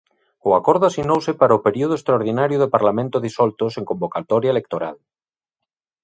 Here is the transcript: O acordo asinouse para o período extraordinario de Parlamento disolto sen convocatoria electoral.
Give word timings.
O 0.47 0.49
acordo 0.59 0.83
asinouse 0.87 1.31
para 1.39 1.57
o 1.57 1.63
período 1.67 1.93
extraordinario 1.99 2.57
de 2.59 2.71
Parlamento 2.75 3.17
disolto 3.27 3.63
sen 3.73 3.83
convocatoria 3.91 4.53
electoral. 4.55 4.95